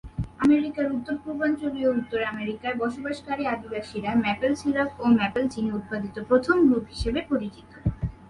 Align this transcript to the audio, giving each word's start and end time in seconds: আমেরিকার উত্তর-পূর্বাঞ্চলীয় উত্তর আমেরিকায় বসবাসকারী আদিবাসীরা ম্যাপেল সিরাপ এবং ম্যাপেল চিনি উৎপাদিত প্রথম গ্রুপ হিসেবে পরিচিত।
আমেরিকার 0.39 0.85
উত্তর-পূর্বাঞ্চলীয় 0.91 1.89
উত্তর 1.91 2.19
আমেরিকায় 2.23 2.75
বসবাসকারী 2.75 3.43
আদিবাসীরা 3.45 4.11
ম্যাপেল 4.23 4.53
সিরাপ 4.55 4.89
এবং 4.93 5.09
ম্যাপেল 5.15 5.45
চিনি 5.47 5.69
উৎপাদিত 5.71 6.15
প্রথম 6.29 6.57
গ্রুপ 6.67 6.85
হিসেবে 6.87 7.19
পরিচিত। 7.31 7.69